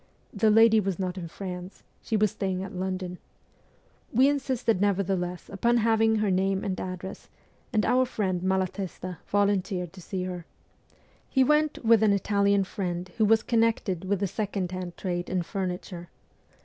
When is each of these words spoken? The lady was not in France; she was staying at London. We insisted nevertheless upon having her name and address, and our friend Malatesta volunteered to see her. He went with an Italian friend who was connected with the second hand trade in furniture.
The 0.33 0.49
lady 0.49 0.79
was 0.79 0.97
not 0.97 1.15
in 1.15 1.27
France; 1.27 1.83
she 2.01 2.17
was 2.17 2.31
staying 2.31 2.63
at 2.63 2.73
London. 2.73 3.19
We 4.11 4.27
insisted 4.29 4.81
nevertheless 4.81 5.47
upon 5.47 5.77
having 5.77 6.15
her 6.15 6.31
name 6.31 6.63
and 6.63 6.79
address, 6.81 7.29
and 7.71 7.85
our 7.85 8.05
friend 8.07 8.41
Malatesta 8.41 9.19
volunteered 9.27 9.93
to 9.93 10.01
see 10.01 10.23
her. 10.23 10.47
He 11.29 11.43
went 11.43 11.85
with 11.85 12.01
an 12.01 12.13
Italian 12.13 12.63
friend 12.63 13.11
who 13.19 13.25
was 13.25 13.43
connected 13.43 14.03
with 14.03 14.21
the 14.21 14.27
second 14.27 14.71
hand 14.71 14.97
trade 14.97 15.29
in 15.29 15.43
furniture. 15.43 16.09